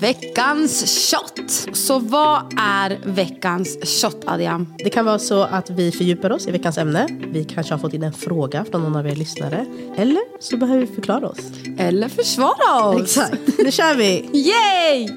[0.00, 1.76] Veckans shot.
[1.76, 4.74] Så vad är veckans shot, Adiam?
[4.78, 7.06] Det kan vara så att vi fördjupar oss i veckans ämne.
[7.32, 9.66] Vi kanske har fått in en fråga från någon av er lyssnare.
[9.96, 11.38] Eller så behöver vi förklara oss.
[11.78, 13.02] Eller försvara oss.
[13.02, 13.58] Exakt.
[13.58, 14.30] Nu kör vi!
[14.32, 15.08] Yay!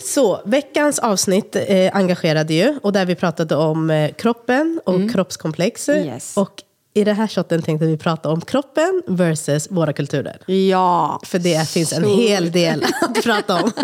[0.00, 2.78] Så, veckans avsnitt eh, engagerade ju.
[2.82, 5.88] Och där vi pratade om eh, kroppen och kroppskomplex.
[5.88, 6.36] Yes.
[6.36, 6.62] Och
[6.94, 10.38] i den här shotten tänkte vi prata om kroppen versus våra kulturer.
[10.46, 11.20] Ja.
[11.24, 13.72] För det finns en hel del att prata om.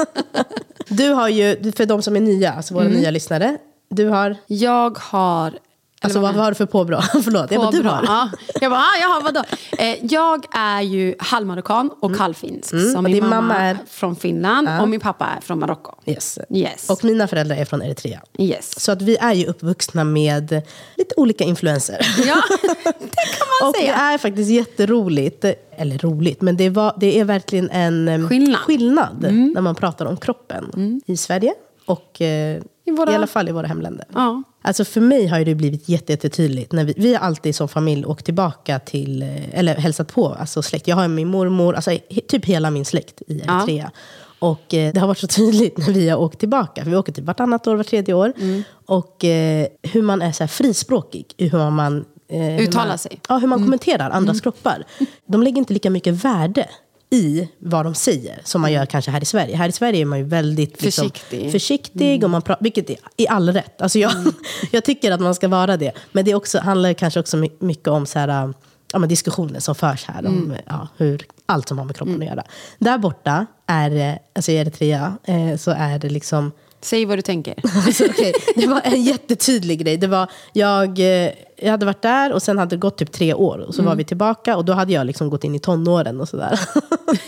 [0.91, 3.59] Du har ju, för de som är nya, alltså våra nya lyssnare.
[3.91, 5.59] Du har, Jag har...
[6.01, 7.01] alltså vad, vad har du för påbrå?
[7.25, 7.91] Förlåt, jag bara, du Påbrå.
[7.91, 8.03] har.
[8.05, 8.31] Ja.
[8.61, 9.43] Jag bara, ah, jaha, vadå?
[9.79, 12.69] Eh, jag är ju halvmarockan och halvfinsk.
[12.71, 12.97] Så Mm.
[12.97, 15.95] Och min din mamma, mamma är från Finland och min pappa är från Marocko.
[16.07, 16.39] Yes.
[16.51, 16.91] Yes.
[16.91, 18.21] Och mina föräldrar är från Eritrea.
[18.39, 18.81] yes.
[18.81, 20.63] Så att vi är ju uppvuxna med
[20.97, 21.99] lite olika influenser.
[22.27, 22.43] Ja,
[22.85, 23.95] det kan man Och det säga.
[23.95, 25.45] är faktiskt jätteroligt,
[25.77, 28.61] eller roligt, men det, var, det är verkligen en em, Skillnad.
[28.61, 29.23] skillnad
[29.55, 31.55] när man pratar om kroppen i Sverige
[31.87, 34.07] och eh, I våra- i alla fall i våra hemländer.
[34.15, 34.43] Ja.
[34.63, 36.73] Alltså för mig har det blivit jätte- jättetydligt.
[36.73, 40.63] När vi, vi har alltid som familj åkt tillbaka till, eh, eller hälsat på alltså
[40.63, 40.89] släkt.
[40.89, 41.91] Jag har min mormor, alltså
[42.29, 43.91] typ hela min släkt i Eritrea.
[44.39, 46.85] Och eh, det har varit så tydligt när vi har åkt tillbaka.
[46.85, 48.33] För vi åker typ vartannat år, vart tredje år.
[48.41, 48.63] Mm.
[48.87, 51.25] Och eh, hur man är så här frispråkig.
[51.37, 53.11] i Hur man, eh, man, sig.
[53.13, 53.21] Mm.
[53.29, 54.85] Ja, hur man kommenterar andras kroppar.
[55.27, 56.69] De lägger inte lika mycket värde
[57.11, 59.57] i vad de säger som man gör kanske här i Sverige.
[59.57, 61.53] Här i Sverige är man ju väldigt liksom, Försiktig.
[61.53, 63.83] försiktig och man pratar, vilket är i all rätt.
[63.83, 64.13] Alltså jag,
[64.71, 65.93] jag tycker att man ska vara det.
[66.13, 68.55] Men det också, handlar kanske också my- mycket om så här,
[68.93, 72.29] ja, men diskussioner som förs här om ja, hur, allt som har med kroppen att
[72.29, 72.43] göra.
[72.79, 77.23] Där borta, är, det- alltså i Eritrea, eh, så är det liksom Säg vad du
[77.23, 77.55] tänker.
[77.87, 79.97] Alltså, okej, Det var en jättetydlig grej.
[79.97, 83.35] Det var, jag, eh, jag hade varit där och sen hade det gått typ tre
[83.35, 83.59] år.
[83.59, 86.29] Och så var vi tillbaka och då hade jag liksom gått in i tonåren och
[86.29, 86.61] sådär.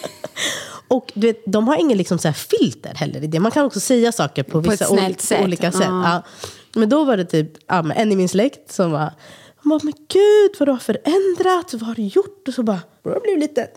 [0.88, 3.40] och du vet, de har ingen liksom så filter heller i det.
[3.40, 5.44] Man kan också säga saker på, På vissa ett snällt sätt.
[5.44, 5.80] olika sätt.
[5.82, 6.02] Ja.
[6.04, 6.22] Ja.
[6.74, 9.12] Men då var det typ ja, en i min släkt som var
[9.62, 12.48] han bara, men gud vad du har förändrats, vad har du gjort?
[12.48, 13.60] Och så bara, jag blev lite...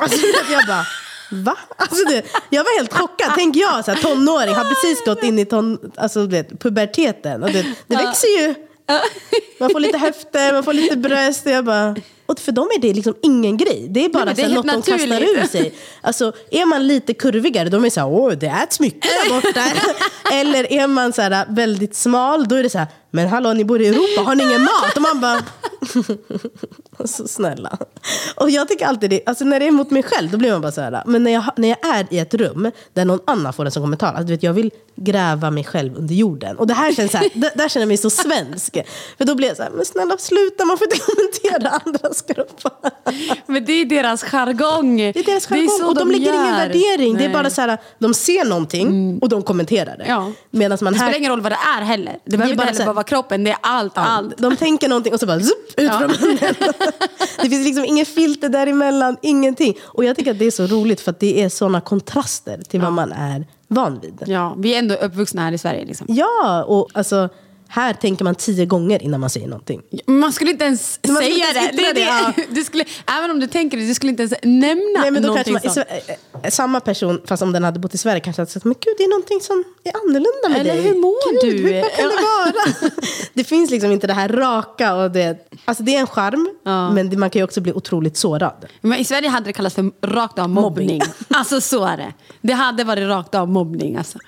[0.00, 0.86] Alltså, jag bara,
[1.32, 1.56] va?
[1.76, 3.32] Alltså, det, jag var helt chockad.
[3.34, 7.42] Tänk jag, så här, tonåring, har precis gått in i ton, alltså, vet, puberteten.
[7.42, 8.54] Och det, det växer ju.
[9.60, 11.46] Man får lite höfter, man får lite bröst.
[11.46, 13.86] Och jag bara, och för dem är det liksom ingen grej.
[13.90, 15.38] Det är bara men det är något de kastar naturligt.
[15.38, 15.74] ur sig.
[16.00, 19.64] Alltså, är man lite kurvigare, då är så här, åh, det äts mycket där borta.
[20.32, 23.64] Eller är man så här, väldigt smal, då är det så här, men hallå, ni
[23.64, 24.96] bor i Europa, har ni ingen mat?
[24.96, 25.42] Och man bara,
[27.04, 27.78] så snälla.
[28.36, 30.60] Och jag tycker alltid det, alltså när det är mot mig själv, då blir man
[30.60, 33.52] bara så här, men när jag, när jag är i ett rum där någon annan
[33.52, 36.58] får en sån kommentar, alltså, du vet, jag vill gräva mig själv under jorden.
[36.58, 38.78] Och det här känns så här, där, där känner jag mig så svensk.
[39.18, 42.90] För då blir jag så här, men snälla sluta, man får inte kommentera andras kroppar.
[43.46, 44.96] Men det är deras jargong.
[44.96, 47.14] Det är deras jargong så och de, lägger ingen värdering.
[47.14, 47.32] Det är Nej.
[47.32, 50.04] bara så här, de ser någonting och de kommenterar det.
[50.08, 50.32] Ja.
[50.50, 51.06] Medan man Det här...
[51.06, 52.18] spelar ingen roll vad det är heller.
[52.24, 54.38] Det behöver inte bara heller bara vara kroppen, det är allt, allt.
[54.38, 55.98] De tänker någonting och så bara zup, ut Ja.
[55.98, 56.54] från munnen.
[57.42, 59.74] Det finns liksom inget filter däremellan, ingenting.
[59.82, 62.80] Och jag tycker att det är så roligt för att det är sådana kontraster till
[62.80, 64.22] vad man är van vid.
[64.26, 65.84] Ja, vi är ändå uppvuxna här i Sverige.
[65.84, 66.06] Liksom.
[66.10, 67.28] Ja, och alltså
[67.74, 69.82] här tänker man tio gånger innan man säger någonting.
[70.06, 71.82] Man skulle inte ens Man säga inte ens det.
[71.82, 72.46] det, det, det.
[72.54, 72.84] Du skulle,
[73.18, 75.68] även om du tänker det, du skulle inte ens nämna Nej, men då någonting kanske
[75.80, 75.86] man,
[76.34, 78.74] så, eh, samma person, fast om den hade bott i Sverige, kanske hade sagt men
[78.80, 80.82] gud, det är någonting som är annorlunda med Eller dig.
[80.82, 81.72] hur mår gud, du?
[81.72, 82.92] Hur, vad kan det vara?
[83.34, 86.50] det finns liksom inte det här raka och det, alltså det är en charm,
[86.94, 88.66] men det, man kan ju också bli otroligt sårad.
[88.80, 90.86] Men I Sverige hade det kallats för rakt av mobbning.
[90.86, 91.02] Mobbning.
[91.28, 92.12] alltså så är det.
[92.40, 93.96] Det hade varit rakt av mobbning.
[93.96, 94.18] Alltså.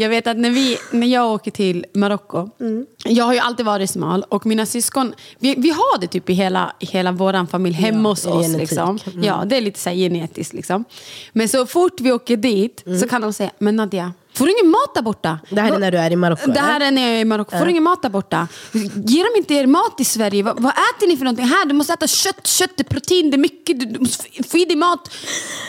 [0.00, 2.86] Jag vet att när, vi, när jag åker till Marocko, Mm.
[3.04, 6.32] jag har ju alltid varit smal och mina syskon, vi, vi har det typ i
[6.32, 8.48] hela, hela vår familj hemma hos det är oss.
[8.56, 8.98] Liksom.
[9.06, 9.24] Mm.
[9.24, 10.54] Ja, det är lite så genetiskt.
[10.54, 10.84] Liksom.
[11.32, 12.98] Men så fort vi åker dit Mm.
[12.98, 15.38] så kan de säga, men Nadia, Får du ingen mat där borta?
[15.50, 16.50] Det här är när du är i Marocko?
[16.50, 17.58] Det här är när jag är i Marocko.
[17.58, 18.48] Får du ingen mat där borta?
[18.94, 20.42] Ger de inte er mat i Sverige?
[20.42, 21.66] Vad, vad äter ni för någonting här?
[21.66, 23.80] Du måste äta kött, kött är protein, det är mycket.
[23.80, 25.10] Du, du måste få i dig mat.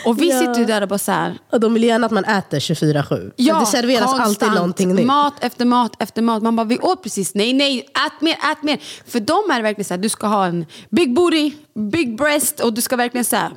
[0.04, 0.38] Och vi Ja.
[0.38, 1.38] sitter ju där och bara så här.
[1.52, 3.32] Och de vill gärna att man äter 24-7.
[3.36, 5.06] Ja, det serveras alltid någonting nytt.
[5.06, 6.42] Mat efter mat efter mat.
[6.42, 7.34] Man bara, vi åt precis.
[7.34, 8.80] Nej, nej, ät mer, ät mer.
[9.06, 11.52] För de är verkligen så här, du ska ha en big booty,
[11.92, 13.50] big breast och du ska verkligen så här,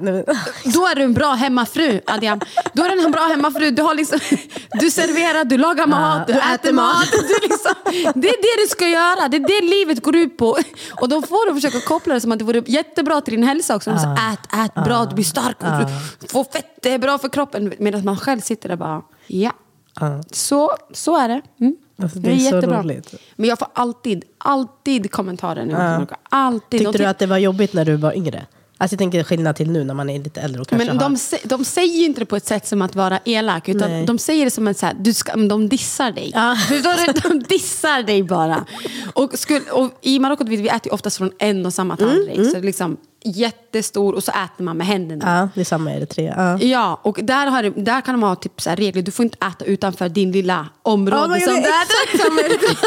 [0.73, 2.39] Då är du en bra hemmafru, Adiam.
[2.73, 3.71] Då är du en bra hemmafru.
[3.71, 4.19] Du, har liksom,
[4.79, 7.11] du serverar, du lagar mat, du, äter, äter mat.
[7.11, 7.73] Du liksom,
[8.15, 9.27] det är det du ska göra.
[9.27, 10.57] Det är det livet går ut på.
[11.01, 13.75] Och då får du försöka koppla det som att det vore jättebra till din hälsa
[13.75, 13.89] också.
[13.89, 17.29] Du måste ät, ät bra, du blir stark, du får fett, det är bra för
[17.29, 17.73] kroppen.
[17.79, 19.51] Medan man själv sitter där bara, ja.
[20.31, 21.41] Så, så är det.
[21.59, 21.75] Mm.
[22.01, 23.13] Alltså, det är så roligt.
[23.35, 26.07] Men jag får alltid, alltid kommentarer nu.
[26.29, 26.79] Alltid.
[26.79, 28.45] Tyckte du att det var jobbigt när du var yngre?
[28.83, 31.09] Alltså jag tänker skillnad till nu när man är lite äldre och kanske Men har...
[31.09, 33.91] de, sä- de säger ju inte det på ett sätt som att vara elak, utan
[33.91, 34.05] Nej.
[34.05, 36.31] de säger det som en så här, du ska, de dissar dig.
[36.33, 36.57] Ja.
[37.23, 38.65] De dissar dig bara.
[39.13, 42.37] Och, skulle, och I Marocko vi äter ju oftast från en och samma tallrik.
[42.37, 45.39] Det är liksom jättestor och så äter man med händerna.
[45.39, 46.57] Ja, det är samma i Eritrea.
[46.59, 46.65] Ja.
[46.65, 49.01] Ja, och där, har, där kan de ha typ så regler.
[49.01, 51.39] Du får inte äta utanför din lilla område.
[51.39, 52.77] Ja, som det är äter.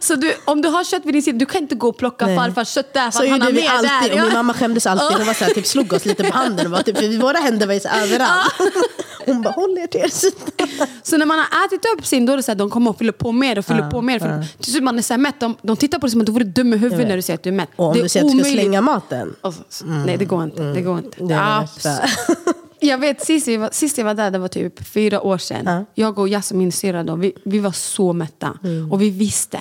[0.00, 2.26] så du, om du har kött vid din sida, du kan inte gå och plocka
[2.26, 2.36] Nej.
[2.36, 3.10] farfars kött där.
[3.10, 4.12] Så gjorde vi alltid, där.
[4.12, 5.18] och min mamma skämdes alltid.
[5.18, 6.66] Hon var så här, typ, slog oss lite på handen.
[6.66, 8.54] Och var typ, våra händer var ju så överallt.
[9.26, 10.36] Hon bara, håll er till er sida.
[11.02, 12.98] Så när man har ätit upp sin, då är det så här, de kommer och
[12.98, 14.18] fyller på mer och fyller på mer.
[14.18, 15.40] För Till slut man är så här mätt.
[15.40, 17.34] De, de tittar på dig som att du vore dum i huvudet när du säger
[17.38, 17.68] att du är mätt.
[17.76, 18.62] Och om det är du säger att du ska omöjligt.
[18.62, 19.34] slänga maten.
[19.40, 20.62] Och så- Nej, det går inte.
[20.62, 21.24] Det går inte.
[21.24, 22.08] Det.
[22.84, 25.86] Jag vet, sist jag, var, sist jag var där, det var typ fyra år sedan.
[25.94, 28.58] Jag och Jasmin, syrra då, vi, vi var så mätta.
[28.64, 28.92] Mm.
[28.92, 29.58] Och vi visste,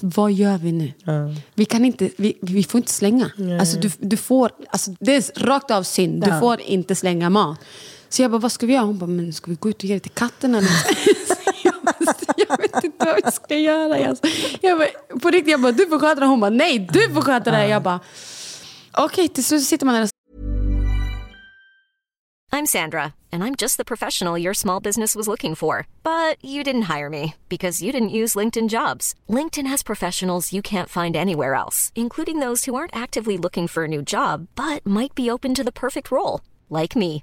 [0.00, 0.92] vad gör vi nu?
[1.54, 3.30] Vi, kan inte, vi, vi får inte slänga.
[3.60, 6.40] Alltså, du, du får, alltså, det är rakt av synd, du Ja.
[6.40, 7.58] får inte slänga mat.
[8.08, 8.84] Så jag bara, vad ska vi göra?
[8.84, 10.70] Hon bara, men ska vi gå ut och ge det till katten eller?"
[11.64, 13.98] jag, bara, jag vet inte vad vi ska göra.
[13.98, 14.16] Jag,
[14.60, 16.26] jag bara, på riktigt, jag bara, du får sköta det.
[16.26, 17.68] Hon bara, nej, du får sköta det.
[17.68, 18.00] Jag bara,
[18.92, 20.08] okej, okay, till slut sitter man där
[22.56, 25.86] I'm Sandra, and I'm just the professional your small business was looking for.
[26.02, 29.14] But you didn't hire me because you didn't use LinkedIn jobs.
[29.28, 33.84] LinkedIn has professionals you can't find anywhere else, including those who aren't actively looking for
[33.84, 37.22] a new job but might be open to the perfect role, like me.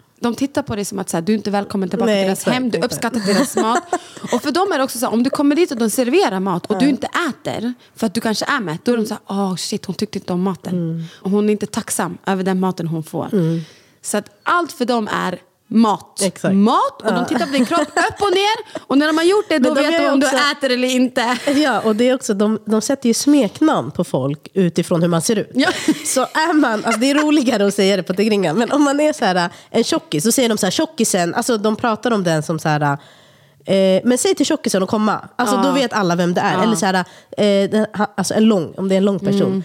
[0.21, 2.27] De tittar på dig som att så här, du är inte välkommen tillbaka Nej, till
[2.27, 3.83] deras hem, du uppskattar deras mat.
[4.33, 6.39] Och för dem är det också så här, om du kommer dit och de serverar
[6.39, 9.13] mat och du inte äter för att du kanske är mätt, då är de så
[9.13, 10.73] här, åh shit hon tyckte inte om maten.
[10.73, 11.03] Mm.
[11.13, 13.29] Och hon är inte tacksam över den maten hon får.
[14.01, 15.39] Så att allt för dem är
[15.73, 16.21] mat.
[16.23, 16.55] Exakt.
[16.55, 18.81] Mat och de tittar på din kropp upp och ner.
[18.87, 20.87] Och när de har gjort det då de vet de om också- du äter eller
[20.87, 21.37] inte.
[21.55, 25.21] Ja, och det är också, de, de sätter ju smeknamn på folk utifrån hur man
[25.21, 25.51] ser ut.
[25.53, 25.69] Ja.
[26.05, 28.99] Så är man, alltså det är roligare att säga det på tigringan, men om man
[28.99, 32.23] är så här, en tjockis, så säger de så här, tjockisen, alltså de pratar om
[32.23, 32.81] den som så här,
[33.65, 36.63] eh, men säg till tjockisen att komma, alltså då vet alla vem det är.
[36.63, 36.93] Eller så här,
[37.37, 39.41] eh, den, han- alltså en lång, om det är en lång person.
[39.41, 39.63] Mm.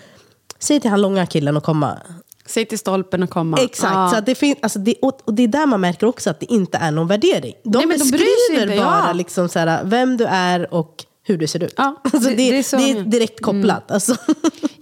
[0.59, 1.99] Säg till han långa killen att komma.
[2.47, 3.57] Säg till stolpen och komma.
[3.61, 4.09] Exakt, Ja.
[4.13, 6.53] så att det fin- alltså det, och, det är där man märker också att det
[6.53, 7.55] inte är någon värdering.
[7.65, 9.13] De Nej, men beskriver inte, bara ja.
[9.13, 11.75] liksom så här, vem du är och hur du ser ut.
[11.77, 13.03] Ja, alltså det- det, det är det, så är de gör.
[13.03, 13.91] direkt kopplat.
[13.91, 14.17] Alltså.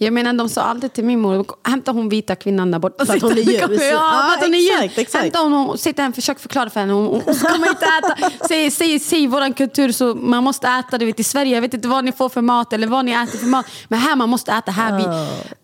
[0.04, 3.06] Jag menar, de sa alltid till min mor, hämta hon vita kvinnan där borta.
[3.06, 3.80] För att hon är Sitta- ljus.
[3.82, 4.92] Ja, Ja, att hon är ljus.
[4.98, 5.22] exakt.
[5.24, 6.92] Hämta hon, hon sitter här, försök förklara för henne.
[6.92, 8.30] Hon, hon hon kommer inte äta.
[8.48, 10.98] Säg, säg, säg våran kultur så man måste äta.
[10.98, 13.12] Du vet, I Sverige, jag vet inte vad ni får för mat eller vad ni
[13.12, 13.66] äter för mat.
[13.88, 14.70] Men här man måste äta.
[14.72, 15.04] Här vi,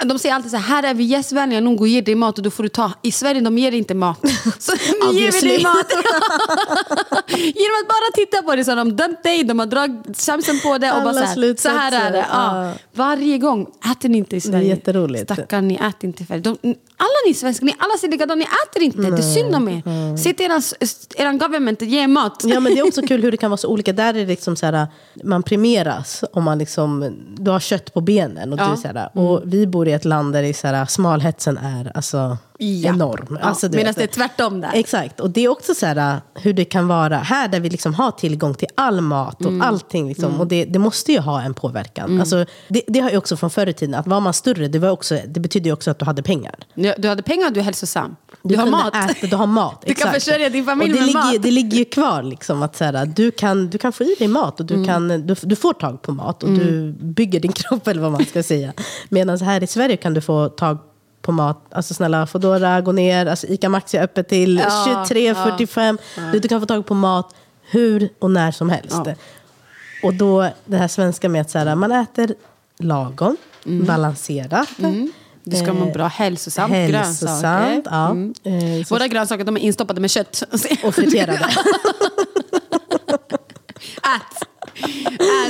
[0.09, 1.61] de säger alltid så här, här är vi gästvänliga.
[1.61, 2.93] Någon går och ger dig mat och då får du ta.
[3.03, 4.21] I Sverige de ger inte mat.
[4.59, 5.93] Så nu ger vi dig mat.
[7.45, 9.45] Genom att bara titta på det så har de dömt dig.
[9.45, 12.27] De har dragit chansen på det och bara Alla så här, så här är det.
[12.31, 12.73] Ja.
[12.93, 13.67] Varje gång.
[13.93, 14.69] Äter ni inte i Sverige?
[14.69, 15.25] jätteroligt.
[15.25, 16.43] Stackarn, ni äter inte i Sverige.
[16.43, 16.57] De,
[17.01, 18.99] alla ni svenskar, ni alla ser likadana, ni äter inte.
[19.11, 20.17] Det är synd om er.
[20.17, 20.63] Se till eran,
[21.17, 22.43] eran government, ge mat.
[22.45, 23.93] Ja men det är också kul hur det kan vara så olika.
[23.93, 24.87] Där är det liksom så här,
[25.25, 28.53] man premieras om man liksom, du har kött på benen.
[28.53, 28.71] Och, Ja.
[28.71, 31.59] du så här, och vi bor i ett land där det är så här, smalhetsen
[31.59, 32.89] är alltså, Ja.
[32.89, 33.39] enorm.
[33.41, 34.71] Ja, Alltså, Medan det är tvärtom där.
[34.75, 37.95] Exakt, och det är också så här, hur det kan vara här där vi liksom
[37.95, 39.63] har tillgång till all mat och Mm.
[39.63, 40.09] allting.
[40.09, 42.21] Liksom, Och det, det måste ju ha en påverkan.
[42.21, 44.79] Alltså, det, det har ju också från förr i tiden, att var man större, det,
[44.79, 46.55] var också, det betyder ju också att du hade pengar.
[46.75, 48.17] Ja, Du hade pengar, du är hälsosam.
[48.43, 49.11] Du, har kunde mat.
[49.11, 49.83] Äta, du har mat.
[49.87, 51.43] Du kan försörja din familj och det med ligger, mat.
[51.43, 54.29] Det ligger ju kvar, liksom, att så här, du, kan, du kan få i dig
[54.29, 54.87] mat och du, Mm.
[54.87, 58.25] kan, du, du får tag på mat och du bygger din kropp, eller vad man
[58.25, 58.73] ska säga.
[59.09, 60.79] Medan här i Sverige kan du få tag
[61.23, 61.65] på mat.
[61.71, 63.27] Alltså snälla, Foodora, gå ner.
[63.27, 65.99] Alltså, Ica Maxi är öppet till Ja, 23.45.
[66.33, 67.35] Du, du kan få tag på mat
[67.71, 68.97] hur och när som helst.
[69.05, 69.15] Ja.
[70.03, 72.35] Och då det här svenska med att så här, man äter
[72.79, 73.87] lagom, Mm.
[73.87, 74.69] balanserat.
[75.51, 77.83] Du ska må bra, hälsosamt, Hälsosamt, grönsaker.
[77.91, 78.11] ja.
[78.11, 78.35] Mm.
[78.45, 80.43] Eh, Våra grönsaker de är instoppade med kött.
[80.85, 81.39] och friterade.
[84.03, 84.49] Ät!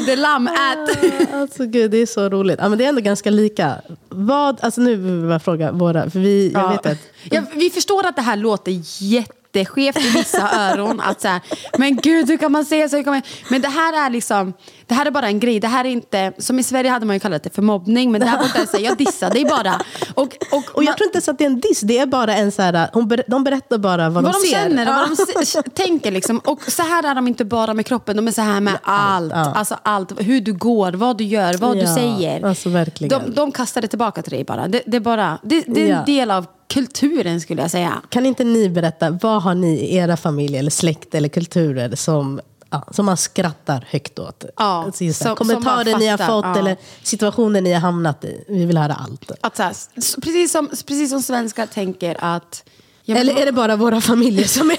[0.08, 0.98] Ät, lamm, ät!
[1.34, 2.58] Alltså gud, det är så roligt.
[2.62, 3.80] Ja, men det är ändå ganska lika.
[4.08, 6.68] Vad, alltså nu vill jag fråga våra, för vi, jag Ja.
[6.68, 6.98] vet att...
[7.24, 11.00] Ja, vi förstår att det här låter jätteskevt i vissa öron.
[11.00, 11.40] Att så här,
[11.78, 12.96] men gud, hur kan man säga så?
[12.96, 13.22] Hur kan man...
[13.48, 14.52] Men det här är liksom,
[14.86, 15.60] det här är bara en grej.
[15.60, 18.20] Det här är inte, som i Sverige hade man ju kallat det för mobbning, men
[18.20, 19.80] där borta är det så här, jag dissar dig bara.
[20.20, 22.34] Och, och, Och jag tror inte ens att det är en diss, det är bara
[22.36, 24.50] en så här, hon ber, de berättar bara vad, vad de ser.
[24.54, 26.10] känner vad de s- tänker.
[26.10, 26.38] Liksom.
[26.38, 29.32] Och så här är de inte bara med kroppen, de är så här med allt.
[29.34, 29.52] ja.
[29.54, 30.12] Alltså allt.
[30.20, 32.44] Hur du går, vad du gör, vad du Ja, säger.
[32.46, 33.22] alltså verkligen.
[33.24, 34.68] De, de kastar det tillbaka till dig bara.
[34.68, 36.04] Det, det är, bara, det, det är en Ja.
[36.04, 37.92] del av kulturen skulle jag säga.
[38.08, 42.40] Kan inte ni berätta, vad har ni i era familjer eller släkt eller kulturer som,
[42.70, 44.44] ja, som man skrattar högt åt?
[44.56, 46.58] Ja, Alltså som- kommentarer ni har fått ja.
[46.58, 48.44] eller situationer ni har hamnat i.
[48.48, 49.30] Vi vill höra allt.
[49.40, 49.72] Att så här,
[50.20, 52.64] precis, som, precis som svenskar tänker att...
[53.06, 54.78] Eller är det bara våra familjer som är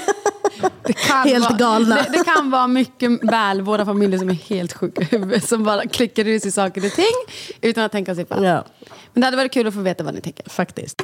[1.25, 1.95] helt vara, galna?
[1.95, 5.49] Det, det kan vara mycket väl våra familjer som är helt sjuka huvudet.
[5.49, 8.43] Som bara klickar ur sig saker och ting utan att tänka sig för.
[8.43, 8.65] Ja.
[9.13, 10.49] Men det hade varit kul att få veta vad ni tänker.
[10.49, 11.01] Faktiskt.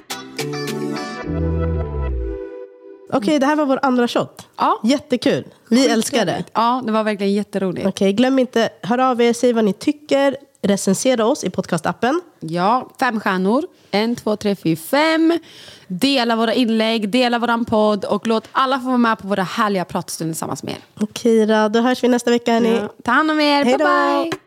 [3.13, 4.47] Okej, det här var vår andra shot.
[4.57, 4.79] Ja.
[4.83, 5.43] Jättekul.
[5.69, 6.43] Vi älskar det.
[6.53, 7.87] Ja, det var verkligen jätteroligt.
[7.87, 10.37] Okej, glöm inte, hör av er, säg vad ni tycker.
[10.61, 12.21] Recensera oss i podcastappen.
[12.39, 13.63] Ja, fem stjärnor.
[13.91, 15.39] En, två, tre, fyra, fem.
[15.87, 19.85] Dela våra inlägg, dela våran podd och låt alla få vara med på våra härliga
[19.85, 20.79] pratstunder tillsammans med er.
[20.99, 22.75] Okej då, då hörs vi nästa vecka hörni.
[22.75, 22.89] Ja.
[23.03, 24.46] Ta hand om er, Hej bye bye!